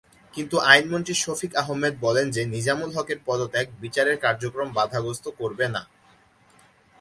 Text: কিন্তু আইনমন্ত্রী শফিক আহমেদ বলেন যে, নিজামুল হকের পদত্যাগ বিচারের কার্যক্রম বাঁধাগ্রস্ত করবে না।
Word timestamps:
কিন্তু 0.33 0.55
আইনমন্ত্রী 0.71 1.13
শফিক 1.15 1.51
আহমেদ 1.55 1.93
বলেন 1.99 2.25
যে, 2.31 2.41
নিজামুল 2.45 2.91
হকের 2.95 3.19
পদত্যাগ 3.25 3.65
বিচারের 3.81 4.17
কার্যক্রম 4.17 4.69
বাঁধাগ্রস্ত 4.73 5.25
করবে 5.39 5.65
না। 5.75 5.81